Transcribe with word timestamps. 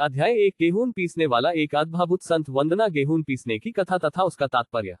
अध्याय 0.00 0.32
एक, 0.32 0.54
गेहूँ 0.60 0.92
पीसने 0.92 1.26
वाला 1.26 1.50
एक 1.50 1.74
अद्भावुत 1.74 2.22
संत 2.22 2.48
वंदना 2.48 2.88
गेहूँ 2.88 3.22
पीसने 3.22 3.58
की 3.58 3.72
कथा 3.72 3.98
तथा 3.98 4.22
उसका 4.22 4.46
तात्पर्य। 4.46 4.96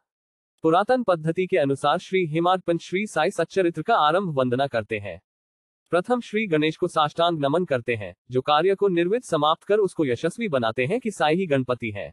पुरातन 0.62 1.02
पद्धति 1.02 1.46
के 1.46 1.56
अनुसार 1.56 1.98
श्री 1.98 2.26
हिमार्पण 2.26 2.78
श्री 2.78 3.06
साई 3.06 3.30
सच्चरित्र 3.30 3.82
का 3.82 3.96
आरंभ 3.96 4.38
वंदना 4.38 4.66
करते 4.66 4.98
हैं। 4.98 5.20
प्रथम 5.90 6.20
श्री 6.20 6.46
गणेश 6.46 6.76
को 6.76 6.88
साष्टांग 6.88 7.38
नमन 7.38 7.64
करते 7.64 7.94
हैं, 7.94 8.14
जो 8.30 8.40
कार्य 8.40 8.74
को 8.74 8.88
निर्वित 8.88 9.24
समाप्त 9.24 9.64
कर 9.64 9.78
उसको 9.78 10.06
यशस्वी 10.06 10.48
बनाते 10.48 10.86
हैं 10.86 11.00
कि 11.00 11.10
साई 11.10 11.36
ही 11.36 11.46
गणपति 11.46 11.90
है। 11.90 12.12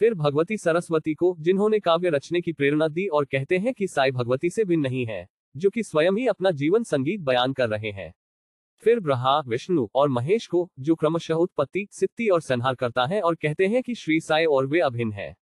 फिर 0.00 0.14
भगवती 0.14 0.56
सरस्वती 0.56 1.14
को, 1.14 1.36
जिन्होंने 1.38 1.78
काव्य 1.78 2.10
रचने 2.10 2.40
की 2.40 2.52
प्रेरणा 2.52 2.88
दी 2.88 3.06
और 3.06 3.24
कहते 3.24 3.58
हैं 3.58 3.74
कि 3.74 3.86
साई 3.86 4.10
भगवती 4.10 4.50
से 4.50 4.64
भिन्न 4.64 4.82
नहीं 4.82 5.06
है, 5.06 5.28
जो 5.56 5.70
कि 5.70 5.82
स्वयं 5.82 6.12
ही 6.12 6.26
अपना 6.26 6.50
जीवन 6.50 6.82
संगीत 6.82 7.20
बयान 7.20 7.52
कर 7.52 7.68
रहे 7.68 7.90
हैं। 7.90 8.14
फिर 8.82 9.00
ब्रहा 9.00 9.40
विष्णु 9.40 9.88
और 9.94 10.08
महेश 10.08 10.46
को, 10.46 10.70
जो 10.78 10.94
क्रमशः 10.94 11.34
उत्पत्ति, 11.34 11.88
सिद्धि 11.90 12.28
और 12.28 12.40
संहार 12.40 12.74
करता 12.74 13.06
है 13.06 13.20
और 13.20 13.34
कहते 13.34 13.66
हैं 13.66 13.82
कि 13.82 13.94
श्री 13.94 14.20
साई 14.20 14.44
और 14.44 14.66
वे 14.66 14.80
अभिन्न 14.80 15.12
है। 15.12 15.36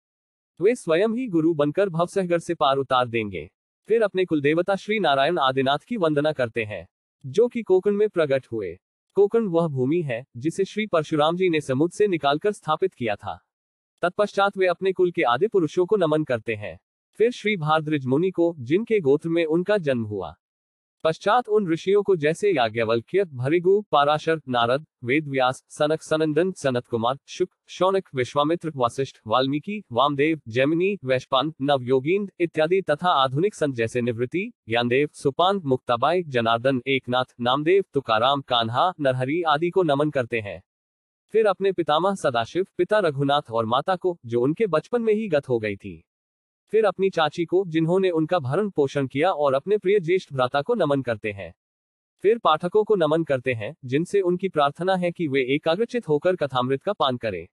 वे 0.61 0.75
स्वयं 0.75 1.09
ही 1.09 1.29
गुरु 1.29 1.55
बनकर 1.55 1.89
भवसहगर 1.89 2.39
से 2.39 2.55
पार 2.55 2.77
उतार 2.77 3.09
देंगे। 3.09 3.51
फिर 3.89 4.03
अपने 4.03 4.25
कुलदेवता 4.25 4.77
श्री 4.77 5.01
नारायण 5.01 5.39
आदिनाथ 5.39 5.79
की 5.79 5.97
वंदना 5.97 6.33
करते 6.33 6.65
हैं, 6.65 6.89
जो 7.27 7.49
कि 7.49 7.63
कोकण 7.63 7.93
में 7.93 8.09
प्रकट 8.09 8.47
हुए। 8.53 8.79
कोकण 9.15 9.47
वह 9.47 9.69
भूमि 9.69 10.03
है, 10.03 10.27
जिसे 10.37 10.65
श्री 10.65 10.87
परशुराम 10.87 11.37
जी 11.37 11.49
ने 11.49 11.61
समुद्र 11.61 11.97
से 11.97 12.07
निकालकर 12.07 12.53
स्थापित 12.53 12.95
किया 12.95 13.17
था। 13.17 13.41
तत्पश्चात 14.03 14.57
वे 14.57 14.67
अपने 14.67 14.93
कुल 14.93 15.11
के 15.11 15.23
आदि 15.23 15.47
पुरुषों 15.47 15.87
को 15.87 15.97
नमन 15.97 16.25
करते 16.25 16.55
हैं। 16.55 16.79
फिर 17.13 17.31
श्री 17.31 17.57
भारद्रिज 17.57 18.07
मुनि 18.07 18.31
को, 18.31 18.55
जिनके 18.59 19.01
गोत्र 19.01 19.29
में 19.29 19.45
उनका 19.45 19.79
जन्म 19.79 20.03
हुआ। 20.03 20.35
पश्चात 21.05 21.49
उन 21.49 21.73
ऋषियों 21.73 22.03
को 22.03 22.17
जैसे 22.17 22.51
याज्ञवल्क्य 22.51 23.25
भरिगु 23.25 23.85
पाराशर, 23.93 24.41
नारद 24.49 24.87
वेद 25.05 25.29
व्यास 25.29 25.65
सनक, 25.69 26.03
सनंदन 26.03 26.53
सनत 26.53 26.87
कुमार 26.87 27.19
शुक, 27.27 27.49
शौनक, 27.69 28.09
विश्वामित्र 28.15 28.73
वशिष्ठ 28.77 29.17
वाल्मीकि, 29.27 29.83
वामदेव, 29.93 30.41
जैमिनी, 30.49 30.99
वैश्पान 31.05 31.53
नवयोगींद 31.63 32.31
इत्यादि 32.41 32.83
तथा 32.91 33.09
आधुनिक 33.09 33.55
संत 33.55 33.75
जैसे 33.75 34.01
निवृत्ति, 34.01 34.53
ज्ञानदेव, 34.69 35.09
सुपान, 35.13 35.61
मुक्ताबाई, 35.65 36.23
जनार्दन, 36.23 36.83
एकनाथ, 36.87 37.35
नामदेव, 37.41 37.85
तुकाराम, 37.95 38.41
कान्हा, 38.41 38.93
नरहरी 39.01 39.43
आदि 39.43 39.71
को 39.71 39.83
नमन 39.83 40.11
करते 40.11 40.41
हैं। 40.41 40.63
फिर 41.33 41.47
अपने 41.47 41.73
पितामह 41.73 42.15
सदाशिव, 42.15 42.67
पिता 42.79 42.99
रघुनाथ 42.99 43.51
और 43.51 43.67
माता 43.67 43.97
को, 43.97 44.19
जो 44.27 44.41
उनके 44.41 44.67
बचपन 44.67 45.03
में 45.03 45.15
ही 45.15 45.29
गत 45.29 45.49
हो 45.49 45.59
गई 45.59 45.77
थी। 45.77 46.05
फिर 46.71 46.85
अपनी 46.85 47.11
चाची 47.11 47.45
को, 47.45 47.65
जिन्होंने 47.67 48.11
उनका 48.11 48.39
भरण 48.39 48.71
पोषण 48.71 49.07
किया 49.07 49.31
और 49.31 49.55
अपने 49.55 49.79
प्रिय 49.79 50.01
ज्येष्ठ 50.01 50.33
भ्राता 50.33 50.63
को 50.63 50.75
नमन 50.75 51.03
करते 51.03 51.33
हैं। 51.33 51.55
फिर 52.23 52.39
पाठकों 52.39 52.85
को 52.85 52.97
नमन 52.97 53.25
करते 53.25 53.53
हैं, 53.53 53.77
जिनसे 53.85 54.21
उनकी 54.21 54.49
प्रार्थना 54.49 54.97
है 54.97 55.13
कि 55.13 55.29
वे 55.29 55.43
एकाग्रचित 55.55 56.09
होकर 56.09 56.37
कथामृत 56.37 56.83
का 56.83 56.93
पान 56.93 57.17
करें। 57.17 57.49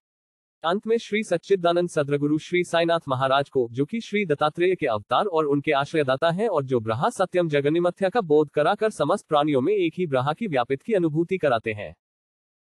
अंत 0.64 0.86
में 0.86 0.98
श्री 0.98 1.22
सच्चिदानंद 1.22 1.88
सद्रगुरु 1.88 2.38
श्री 2.38 2.64
साईनाथ 2.64 3.00
महाराज 3.08 3.48
को, 3.48 3.68
जो 3.72 3.84
कि 3.84 4.00
श्री 4.00 4.26
दत्तात्रेय 4.26 4.74
के 4.74 4.86
अवतार 4.86 5.26
और 5.26 5.44
उनके 5.44 5.72
आश्रयदाता 5.72 6.30
हैं 6.30 6.48
और 6.48 6.64
जो 6.64 6.80
ब्रहा 6.80 7.10
सत्यम 7.10 7.48
जगनिमथ्या 7.48 8.08
का 8.08 8.20
बोध 8.20 8.50
कराकर 8.50 8.90
समस्त 8.90 9.26
प्राणियों 9.28 9.60
में 9.60 9.74
एक 9.74 9.92
ही 9.98 10.06
ब्रहा 10.06 10.32
की 10.32 10.46
व्यापित 10.46 10.82
की 10.82 10.92
अनुभूति 10.92 11.38
कराते 11.38 11.72
हैं। 11.72 11.96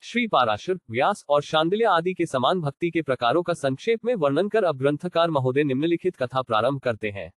श्री 0.07 0.27
पाराशर 0.27 0.75
व्यास 0.91 1.25
और 1.29 1.43
शांडिल्य 1.43 1.85
आदि 1.85 2.15
के 2.15 2.27
समान 2.27 2.61
भक्ति 2.61 2.91
के 2.91 3.03
प्रकारों 3.03 3.43
का 3.43 3.55
संक्षेप 3.55 4.05
में 4.05 4.15
वर्णन 4.15 4.49
कर 4.49 4.65
अब 4.65 4.79
ग्रंथकार 4.79 5.31
महोदय 5.31 5.65
निम्नलिखित 5.65 6.17
कथा 6.17 6.43
प्रारंभ 6.43 6.81
करते 6.81 7.11
हैं। 7.11 7.33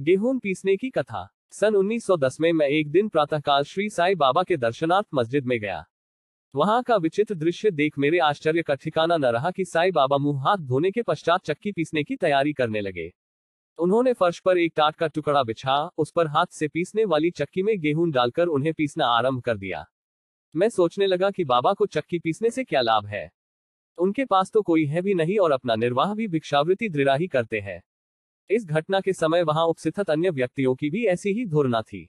गेहूँ 0.00 0.38
पीसने 0.38 0.76
की 0.76 0.90
कथा। 0.90 1.28
सन 1.50 1.74
1910 1.74 2.40
में 2.40 2.52
मैं 2.52 2.66
एक 2.66 2.90
दिन 2.90 3.08
प्रातःकाल 3.08 3.62
श्री 3.62 3.90
साई 3.90 4.14
बाबा 4.14 4.42
के 4.42 4.56
दर्शनार्थ 4.56 5.06
मस्जिद 5.14 5.46
में 5.46 5.60
गया। 5.60 5.84
वहाँ 6.54 6.82
का 6.82 6.96
विचित्र 6.96 7.34
दृश्य 7.34 7.70
देख 7.70 7.98
मेरे 7.98 8.18
आश्चर्य 8.18 8.62
का 8.62 8.74
ठिकाना 8.74 9.16
न 9.16 9.24
रहा 9.24 9.50
कि 9.50 9.64
साई 9.64 9.90
बाबा 9.90 10.18
मुँह 10.18 10.42
हाथ 10.42 10.56
धोने 10.56 10.90
के 10.90 11.02
पश्चात 11.02 11.40
चक्की 11.44 11.72
पीसने 11.72 12.04
की 12.04 12.16
तैयारी 12.16 12.52
करने 12.52 12.80
लगे। 12.80 13.12
उन्होंने 13.78 14.12
फर्श 14.12 14.40
पर 14.40 14.58
एक 14.58 14.72
टाट 14.76 14.96
का 14.96 15.06
टुकड़ा 15.06 15.42
बिछा, 15.42 15.90
उस 15.98 16.10
पर 16.10 16.26
हाथ 16.26 16.46
से 16.50 16.68
पीसने 16.68 17.04
वाली 17.04 17.30
चक्की 17.30 17.62
में 17.62 17.80
गेहूँ 17.80 18.10
डालकर 18.10 18.46
उन्हें 18.46 18.74
पीसना 18.74 19.06
आरंभ 19.06 19.42
कर 19.42 19.56
दिया। 19.56 19.84
मैं 20.56 20.68
सोचने 20.68 21.06
लगा 21.06 21.30
कि 21.30 21.44
बाबा 21.44 21.72
को 21.72 21.86
चक्की 21.86 22.18
पीसने 22.18 22.50
से 22.50 22.64
क्या 22.64 22.80
लाभ 22.80 23.06
है। 23.06 23.30
उनके 23.98 24.24
पास 24.24 24.50
तो 24.50 24.62
कोई 24.62 24.84
है 24.84 25.02
भी 25.02 25.14
नहीं 25.14 25.38
और 25.38 25.52
अपना 25.52 25.74
निर्वाह 25.74 26.14
भी 26.14 26.28
भिक्षावृत्ति 26.28 26.88
दृढ़ा 26.88 27.14
ही 27.14 27.26
करते 27.26 27.60
हैं। 27.60 27.82
इस 28.50 28.66
घटना 28.66 29.00
के 29.00 29.12
समय 29.12 29.42
वहाँ 29.42 29.64
उपस्थित 29.64 30.10
अन्य 30.10 30.30
व्यक्तियों 30.30 30.74
की 30.74 30.90
भी 30.90 31.06
ऐसी 31.06 31.32
ही 31.32 31.46
धुरना 31.46 31.82
थी। 31.82 32.08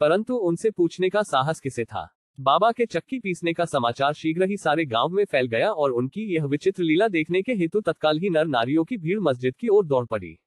परंतु 0.00 0.36
उनसे 0.36 0.70
पूछने 0.70 1.10
का 1.10 1.22
साहस 1.22 1.60
किसे 1.60 1.84
था? 1.84 2.08
बाबा 2.40 2.72
के 2.72 2.86
चक्की 2.86 3.20
पीसने 3.20 3.52
का 3.52 3.64
समाचार 3.64 4.12
शीघ्र 4.12 4.44
ही 4.44 4.56
सारे 4.56 4.84
गाँव 4.84 5.08
में 5.08 5.24
फैल 5.24 5.46
गया 5.46 5.72
और 5.72 5.90
उनकी 5.90 6.34
यह 6.34 6.44
विचित्र 6.44 6.82
लीला 6.82 7.08
देखने 7.08 7.42
के 7.42 7.52
हेतु 7.52 7.80
तत्काल 7.80 8.18
ही 8.18 8.30
नर 8.30 8.46
नारियों 8.46 8.84
की 8.84 8.96
भीड़ 8.96 9.20
मस्जिद 9.20 9.56
की 9.56 9.68
ओर 9.68 9.86
दौड़ 9.86 10.06
पड़ी। 10.06 10.38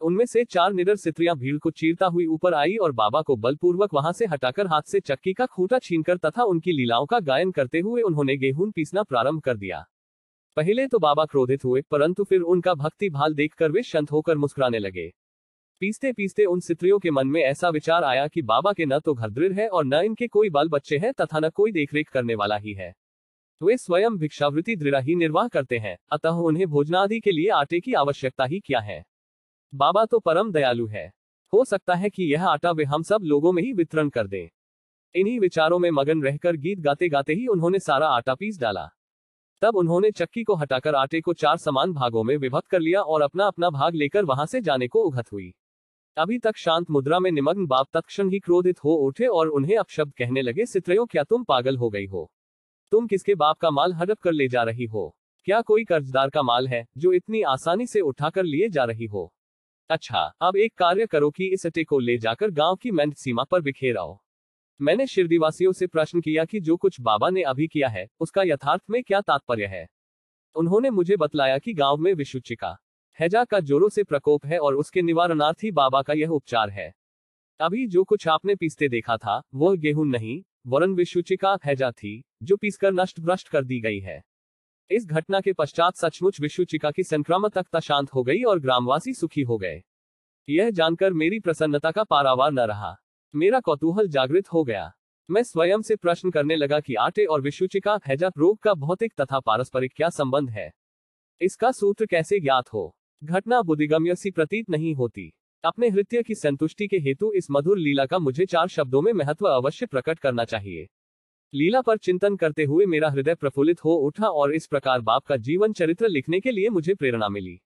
उनमें 0.00 0.24
से 0.26 0.44
चार 0.44 0.72
निडर 0.72 0.96
सित्रियाँ 0.96 1.36
भीड़ 1.36 1.56
को 1.58 1.70
चीरता 1.70 2.06
हुई 2.06 2.26
ऊपर 2.26 2.54
आई 2.54 2.76
और 2.76 2.92
बाबा 2.92 3.22
को 3.22 3.36
बलपूर्वक 3.36 3.94
वहाँ 3.94 4.12
से 4.12 4.26
हटाकर 4.26 4.66
हाथ 4.66 4.82
से 4.82 5.00
चक्की 5.00 5.32
का 5.32 5.46
खूंटा 5.46 5.78
छीनकर 5.78 6.16
तथा 6.18 6.44
उनकी 6.44 6.72
लीलाओं 6.72 7.06
का 7.06 7.20
गायन 7.20 7.50
करते 7.50 7.80
हुए 7.80 8.02
उन्होंने 8.02 8.36
गेहूँ 8.36 8.70
पीसना 8.70 9.02
प्रारंभ 9.02 9.40
कर 9.40 9.56
दिया। 9.56 9.84
पहले 10.56 10.86
तो 10.86 10.98
बाबा 10.98 11.24
क्रोधित 11.24 11.64
हुए, 11.64 11.82
परंतु 11.82 12.24
फिर 12.24 12.40
उनका 12.42 12.74
भक्ति 12.74 13.10
भाल 13.10 13.34
देखकर 13.34 13.70
वे 13.70 13.82
शांत 13.82 14.12
होकर 14.12 14.38
मुस्कुराने 14.38 14.78
लगे। 14.78 15.08
पीसते 15.82 16.12
पीसते 16.12 16.44
उन 16.44 16.60
सित्रियों 16.60 16.98
के 16.98 17.10
मन 17.10 17.26
में 17.26 17.42
ऐसा 17.42 17.68
विचार 17.68 18.04
आया 18.04 18.26
कि 18.26 18.42
बाबा 18.42 18.72
के 18.72 18.86
न 18.86 18.98
तो 18.98 19.14
घर 19.14 19.30
दृढ़ 19.30 19.52
है 19.52 19.68
और 19.68 19.84
न 19.84 20.02
इनके 20.04 20.26
कोई 20.28 20.50
बाल 20.50 20.68
बच्चे 20.68 20.98
हैं 20.98 21.12
तथा 21.12 21.38
न 21.38 21.50
कोई 21.50 21.72
देखरेख 21.72 22.08
करने 22.08 22.34
वाला 22.34 22.56
ही 22.56 22.72
है। 22.72 22.92
वे 23.60 23.76
स्वयं 23.76 24.16
भिक्षावृत्ति 24.18 24.76
दृढ़ 24.76 24.96
ही 24.96 25.14
निर्वाह 25.14 25.48
करते 25.48 25.78
हैं, 25.78 25.96
अतः 26.12 26.42
उन्हें 26.42 26.66
भोजनादि 26.66 27.20
के 27.20 27.32
लिए 27.32 27.48
आटे 27.50 27.80
की 27.80 27.94
आवश्यकता 27.94 28.44
ही 28.44 28.60
क्या 28.60 28.80
है? 28.80 29.04
बाबा 29.74 30.04
तो 30.04 30.18
परम 30.18 30.50
दयालु 30.52 30.86
है। 30.86 31.06
हो 31.52 31.64
सकता 31.64 31.94
है 31.94 32.10
कि 32.10 32.22
यह 32.22 32.46
आटा 32.46 32.70
वे 32.70 32.84
हम 32.84 33.02
सब 33.02 33.20
लोगों 33.22 33.52
में 33.52 33.62
ही 33.62 33.72
वितरण 33.72 34.08
कर 34.08 34.26
दें। 34.26 34.48
इन्हीं 35.14 35.38
विचारों 35.40 35.78
में 35.78 35.90
मगन 35.90 36.22
रहकर 36.22 36.56
गीत 36.56 36.78
गाते 36.78 37.08
गाते 37.08 37.34
ही 37.34 37.46
उन्होंने 37.46 37.78
सारा 37.78 38.08
आटा 38.08 38.34
पीस 38.34 38.58
डाला। 38.60 38.88
तब 39.62 39.76
उन्होंने 39.76 40.10
चक्की 40.10 40.42
को 40.42 40.54
हटाकर 40.54 40.94
आटे 40.94 41.20
को 41.20 41.32
चार 41.32 41.56
समान 41.56 41.92
भागों 41.92 42.22
में 42.24 42.36
विभक्त 42.36 42.66
कर 42.66 42.80
लिया 42.80 43.02
और 43.02 43.22
अपना 43.22 43.46
अपना 43.46 43.70
भाग 43.70 43.94
लेकर 43.94 44.24
वहाँ 44.24 44.46
से 44.46 44.60
जाने 44.60 44.88
को 44.88 45.02
उघत 45.02 45.32
हुई। 45.32 45.52
अभी 46.16 46.38
तक 46.38 46.56
शांत 46.56 46.90
मुद्रा 46.90 47.18
में 47.18 47.30
निमग्न 47.30 47.66
बाप 47.66 47.86
तत्क्षण 47.92 48.30
ही 48.30 48.38
क्रोधित 48.38 48.84
हो 48.84 48.94
उठे 48.94 49.26
और 49.26 49.48
उन्हें 49.48 49.76
अपशब्द 49.76 50.12
कहने 50.14 50.42
लगे 50.42 50.66
सित्रयो 50.66 51.04
क्या 51.04 51.24
तुम 51.24 51.44
पागल 51.44 51.76
हो 51.76 51.90
गई 51.90 52.06
हो? 52.06 52.30
तुम 52.90 53.06
किसके 53.06 53.34
बाप 53.34 53.58
का 53.58 53.70
माल 53.70 53.92
हड़प 53.92 54.18
कर 54.18 54.32
ले 54.32 54.48
जा 54.48 54.62
रही 54.62 54.84
हो? 54.84 55.16
क्या 55.44 55.60
कोई 55.60 55.84
कर्जदार 55.84 56.30
का 56.30 56.42
माल 56.42 56.68
है, 56.68 56.86
जो 56.98 57.12
इतनी 57.12 57.42
आसानी 57.42 57.86
से 57.86 58.00
उठाकर 58.00 58.44
लिए 58.44 58.68
जा 58.68 58.84
रही 58.84 59.06
हो? 59.06 59.32
अच्छा 59.90 60.32
अब 60.42 60.56
एक 60.56 60.74
कार्य 60.74 61.06
करो 61.06 61.30
कि 61.30 61.46
इस 61.46 61.66
अटे 61.66 61.84
को 61.84 61.98
ले 61.98 62.18
जाकर 62.18 62.50
गाँव 62.50 62.76
की 62.76 62.90
मैंड 62.90 63.14
सीमा 63.14 63.44
पर 63.44 63.60
बिखेर 63.60 63.96
आओ। 63.96 64.20
मैंने 64.80 65.06
शिरदीवासियों 65.06 65.72
से 65.72 65.86
प्रश्न 65.86 66.20
किया 66.20 66.44
कि 66.44 66.60
जो 66.60 66.76
कुछ 66.76 67.00
बाबा 67.00 67.30
ने 67.30 67.42
अभी 67.42 67.68
किया 67.68 67.88
है, 67.88 68.06
उसका 68.20 68.42
यथार्थ 68.42 68.82
में 68.90 69.02
क्या 69.02 69.20
तात्पर्य 69.20 69.66
है? 69.66 69.88
उन्होंने 70.56 70.90
मुझे 70.90 71.16
बतलाया 71.16 71.58
कि 71.58 71.74
गाँव 71.74 71.96
में 71.96 72.14
विशुचिका, 72.14 72.76
हैजा 73.20 73.44
का 73.44 73.60
जोरों 73.60 73.88
से 73.88 74.04
प्रकोप 74.04 74.46
है 74.46 74.58
और 74.58 74.74
उसके 74.74 75.02
निवारणार्थ 75.02 75.70
बाबा 75.72 76.02
का 76.02 76.12
यह 76.12 76.28
उपचार 76.28 76.70
है। 76.70 76.94
अभी 77.60 77.86
जो 77.86 78.04
कुछ 78.04 78.28
आपने 78.28 78.54
पीसते 78.54 78.88
देखा 78.88 79.16
था, 79.16 79.42
वह 79.54 79.76
गेहूँ 79.76 80.06
नहीं, 80.06 80.42
वरन 80.66 80.94
विशुचिका 80.94 81.58
हैजा 81.64 81.90
थी, 81.90 82.24
जो 82.42 82.56
पीसकर 82.56 82.92
नष्ट 82.92 83.20
भ्रष्ट 83.20 83.48
कर 83.48 83.64
दी 83.64 83.80
गई 83.80 84.00
है। 84.00 84.22
इस 84.92 85.06
घटना 85.06 85.40
के 85.40 85.52
पश्चात 85.52 85.96
सचमुच 85.96 86.40
विश्वचिका 86.40 86.90
की 86.90 87.02
संक्रामकता 87.02 87.80
शांत 87.80 88.14
हो 88.14 88.22
गई 88.22 88.42
और 88.42 88.58
ग्रामवासी 88.58 89.14
सुखी 89.14 89.42
हो 89.42 89.58
गए। 89.58 89.82
यह 90.48 90.70
जानकर 90.70 91.12
मेरी 91.12 91.40
प्रसन्नता 91.40 91.90
का 91.90 92.04
पारावार 92.04 92.52
न 92.52 92.60
रहा। 92.60 92.96
मेरा 93.34 93.60
कौतूहल 93.60 94.08
जागृत 94.08 94.52
हो 94.52 94.64
गया। 94.64 94.92
मैं 95.30 95.42
स्वयं 95.42 95.82
से 95.82 95.96
प्रश्न 95.96 96.30
करने 96.30 96.56
लगा 96.56 96.80
कि 96.80 96.94
आटे 96.94 97.24
और 97.24 97.40
विश्वचिका, 97.40 98.00
हैजा, 98.06 98.30
रोग 98.38 98.58
का 98.58 98.74
भौतिक 98.74 99.14
तथा 99.20 99.40
पारस्परिक 99.40 99.92
क्या 99.96 100.08
संबंध 100.08 100.50
है? 100.50 100.72
इसका 101.40 101.72
सूत्र 101.72 102.06
कैसे 102.06 102.40
ज्ञात 102.40 102.72
हो? 102.72 102.96
घटना 103.24 103.62
बुद्धिगम्य 103.62 104.14
सी 104.14 104.30
प्रतीत 104.30 104.70
नहीं 104.70 104.94
होती। 104.94 105.32
अपने 105.64 105.88
हृत्य 105.88 106.22
की 106.22 106.34
संतुष्टि 106.34 106.88
के 106.88 106.96
हेतु 106.96 107.32
इस 107.32 107.46
मधुर 107.50 107.78
लीला 107.78 108.06
का 108.06 108.18
मुझे 108.18 108.46
चार 108.46 108.68
शब्दों 108.68 109.02
में 109.02 109.12
महत्व 109.12 109.46
अवश्य 109.46 109.86
प्रकट 109.86 110.18
करना 110.18 110.44
चाहिए। 110.44 110.88
लीला 111.54 111.80
पर 111.80 111.96
चिंतन 111.96 112.36
करते 112.36 112.64
हुए 112.64 112.84
मेरा 112.86 113.08
हृदय 113.10 113.34
प्रफुल्लित 113.34 113.84
हो 113.84 113.94
उठा 113.96 114.26
और 114.26 114.54
इस 114.54 114.66
प्रकार 114.66 115.00
बाप 115.00 115.24
का 115.24 115.36
जीवन 115.36 115.72
चरित्र 115.72 116.08
लिखने 116.08 116.40
के 116.40 116.50
लिए 116.50 116.68
मुझे 116.68 116.94
प्रेरणा 116.94 117.28
मिली। 117.28 117.58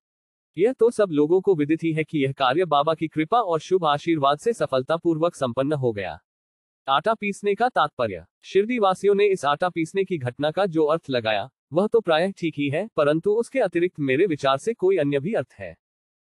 यह 0.56 0.72
तो 0.72 0.90
सब 0.90 1.08
लोगों 1.10 1.40
को 1.40 1.54
विदित 1.54 1.82
ही 1.82 1.92
है 1.92 2.04
कि 2.04 2.18
यह 2.18 2.32
कार्य 2.32 2.64
बाबा 2.64 2.94
की 2.94 3.08
कृपा 3.08 3.40
और 3.40 3.60
शुभ 3.60 3.84
आशीर्वाद 3.84 4.38
से 4.38 4.52
सफलतापूर्वक 4.52 5.34
संपन्न 5.34 5.72
हो 5.72 5.92
गया। 5.92 6.18
आटा 6.88 7.14
पीसने 7.14 7.54
का 7.54 7.68
तात्पर्य। 7.68 8.24
शिरडी 8.42 8.78
वासियों 8.78 9.14
ने 9.14 9.26
इस 9.26 9.44
आटा 9.44 9.68
पीसने 9.68 10.04
की 10.04 10.18
घटना 10.18 10.50
का 10.50 10.66
जो 10.66 10.84
अर्थ 10.84 11.10
लगाया, 11.10 11.48
वह 11.72 11.86
तो 11.86 12.00
प्रायः 12.00 12.32
ठीक 12.38 12.54
ही 12.58 12.68
है, 12.68 12.88
परंतु 12.96 13.30
उसके 13.30 13.60
अतिरिक्त 13.60 14.00
मेरे 14.00 14.26
विचार 14.26 14.58
से 14.58 14.74
कोई 14.74 14.96
अन्य 14.96 15.20
भी 15.20 15.34
अर्थ 15.34 15.52
है। 15.52 15.74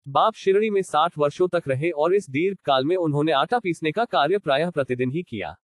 बाप 0.06 0.34
शिरडी 0.34 0.70
में 0.70 0.82
साठ 0.82 1.18
वर्षों 1.18 1.48
तक 1.48 1.68
रहे 1.68 1.90
और 1.90 2.14
इस 2.14 2.28
दीर्घ 2.30 2.56
काल 2.64 2.84
में 2.84 2.96
उन्होंने 2.96 3.32
आटा 3.32 3.58
पीसने 3.58 3.92
का 3.92 4.04
कार्य 4.04 4.38
प्रायः 4.38 4.70
प्रतिदिन 4.70 5.10
ही 5.10 5.22
किया। 5.22 5.56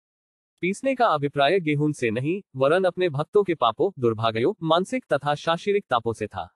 पीसने 0.63 0.95
का 0.95 1.07
अभिप्राय 1.07 1.61
गेहूँ 1.61 1.93
से 1.93 2.11
नहीं, 2.11 2.43
वरन 2.57 2.85
अपने 2.85 3.09
भक्तों 3.09 3.43
के 3.43 3.55
पापों, 3.55 3.91
दुर्भाग्यों, 3.99 4.55
मानसिक 4.63 5.05
तथा 5.13 5.35
शारीरिक 5.35 5.85
तापों 5.91 6.13
से 6.13 6.27
था। 6.27 6.49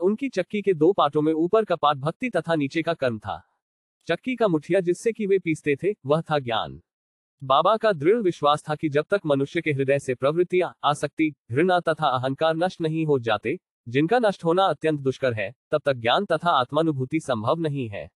उनकी 0.00 0.28
चक्की 0.28 0.62
के 0.62 0.74
दो 0.74 0.92
पाटों 0.92 1.22
में 1.22 1.32
ऊपर 1.32 1.64
का 1.64 1.76
पाट 1.76 1.96
भक्ति 1.96 2.30
तथा 2.30 2.54
नीचे 2.54 2.82
का 2.82 2.94
कर्म 2.94 3.18
था। 3.18 3.42
चक्की 4.06 4.36
का 4.36 4.48
मुठिया 4.48 4.80
जिससे 4.80 5.12
कि 5.12 5.26
वे 5.26 5.38
पीसते 5.38 5.76
थे, 5.76 5.94
वह 6.06 6.20
था 6.20 6.38
ज्ञान। 6.38 6.82
बाबा 7.44 7.76
का 7.76 7.92
दृढ़ 7.92 8.16
विश्वास 8.16 8.62
था 8.68 8.74
कि 8.74 8.88
जब 8.88 9.04
तक 9.10 9.20
मनुष्य 9.26 9.60
के 9.60 9.72
हृदय 9.72 9.98
से 9.98 10.14
प्रवृत्तियाँ, 10.14 10.74
आसक्ति, 10.84 11.34
घृणा 11.50 11.80
तथा 11.80 12.06
अहंकार 12.06 12.56
नष्ट 12.56 12.80
नहीं 12.80 13.06
हो 13.06 13.18
जाते, 13.18 13.58
जिनका 13.88 14.18
नष्ट 14.18 14.44
होना 14.44 14.64
अत्यंत 14.64 15.00
दुष्कर 15.00 15.32
है, 15.32 15.54
तब 15.70 15.80
तक 15.84 15.94
ज्ञान 15.94 16.24
तथा 16.24 16.50
आत्मानुभूति 16.50 17.20
संभव 17.20 17.58
नहीं 17.58 17.88
है। 17.88 18.10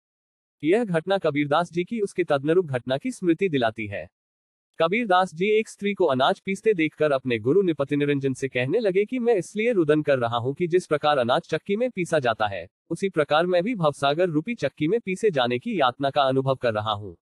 यह 0.64 0.84
घटना 0.84 1.18
कबीरदास 1.18 1.72
जी 1.72 1.84
की 1.84 2.00
उसके 2.00 2.24
तदनुरूप 2.24 2.66
घटना 2.66 2.98
की 2.98 3.10
स्मृति 3.10 3.48
दिलाती 3.48 3.86
है। 3.86 4.15
कबीरदास 4.78 5.34
जी 5.34 5.46
एक 5.50 5.68
स्त्री 5.68 5.92
को 5.94 6.04
अनाज 6.04 6.40
पीसते 6.40 6.74
देखकर 6.74 7.12
अपने 7.12 7.38
गुरु 7.38 7.62
निपति 7.62 7.96
निरंजन 7.96 8.32
से 8.32 8.48
कहने 8.48 8.78
लगे 8.78 9.04
कि 9.04 9.18
मैं 9.18 9.34
इसलिए 9.34 9.72
रुदन 9.72 10.02
कर 10.02 10.18
रहा 10.18 10.36
हूँ 10.36 10.54
कि 10.54 10.66
जिस 10.66 10.86
प्रकार 10.86 11.18
अनाज 11.18 11.42
चक्की 11.42 11.76
में 11.76 11.90
पीसा 11.90 12.18
जाता 12.18 12.46
है, 12.46 12.66
उसी 12.90 13.08
प्रकार 13.08 13.46
मैं 13.46 13.62
भी 13.62 13.74
भवसागर 13.74 14.28
रूपी 14.28 14.54
चक्की 14.54 14.88
में 14.88 14.98
पीसे 15.00 15.30
जाने 15.30 15.58
की 15.58 15.80
यातना 15.80 16.10
का 16.10 16.22
अनुभव 16.22 16.54
कर 16.54 16.74
रहा 16.74 16.92
हूँ। 16.92 17.16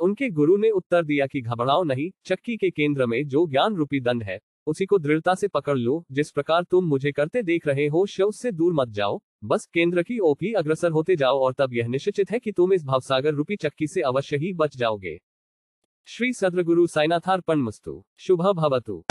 उनके 0.00 0.30
गुरु 0.30 0.56
ने 0.56 0.70
उत्तर 0.70 1.04
दिया 1.04 1.26
कि 1.26 1.40
घबराओ 1.40 1.84
नहीं, 1.84 2.10
चक्की 2.24 2.56
के 2.56 2.70
केंद्र 2.70 3.06
में 3.06 3.28
जो 3.28 3.46
ज्ञान 3.46 3.76
रूपी 3.76 4.00
दंड 4.00 4.22
है, 4.22 4.40
उसी 4.66 4.86
को 4.86 4.98
दृढ़ता 4.98 5.34
से 5.34 5.48
पकड़ 5.48 5.78
लो, 5.78 6.04
जिस 6.12 6.30
प्रकार 6.30 6.62
तुम 6.62 6.84
मुझे 6.84 7.12
करते 7.12 7.42
देख 7.42 7.66
रहे 7.66 7.86
हो 7.86 8.06
शव 8.06 8.30
से 8.30 8.52
दूर 8.52 8.72
मत 8.72 8.88
जाओ, 8.88 9.20
बस 9.44 9.66
केंद्र 9.66 10.02
की 10.02 10.18
ही 10.42 10.52
अग्रसर 10.52 10.90
होते 10.90 11.16
जाओ 11.16 11.40
और 11.40 11.52
तब 11.52 11.74
यह 11.74 11.88
निश्चित 11.88 12.30
है 12.30 12.38
कि 12.38 12.52
तुम 12.52 12.72
इस 12.72 12.84
भावसागर 12.84 13.34
रूपी 13.34 13.56
चक्की 13.56 13.86
से 13.86 14.00
अवश्य 14.00 14.36
ही 14.36 14.52
बच 14.52 14.76
जाओगे। 14.76 15.18
श्री 16.06 16.32
सद्रगुरु 16.32 16.86
साइनाथार्पण 16.86 17.58
मस्तु। 17.58 18.04
शुभ 18.18 18.42
भवतु। 18.56 19.04